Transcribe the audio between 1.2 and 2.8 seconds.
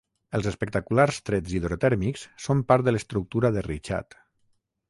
trets hidrotèrmics són